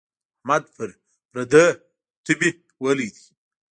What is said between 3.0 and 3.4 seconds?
دی.